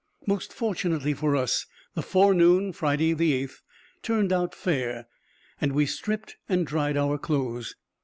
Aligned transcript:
Most 0.25 0.51
fortunately 0.51 1.13
for 1.13 1.35
us, 1.35 1.67
the 1.93 2.01
forenoon, 2.01 2.73
Friday 2.73 3.13
8th, 3.13 3.59
turned 4.01 4.33
out 4.33 4.55
fair, 4.55 5.05
and 5.61 5.73
we 5.73 5.85
stripped 5.85 6.37
and 6.49 6.65
dried 6.65 6.97
our 6.97 7.19
clothes. 7.19 7.75